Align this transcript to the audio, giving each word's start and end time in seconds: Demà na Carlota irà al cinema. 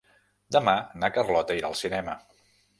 Demà 0.57 0.73
na 1.03 1.11
Carlota 1.19 1.61
irà 1.61 1.71
al 1.71 1.81
cinema. 1.85 2.19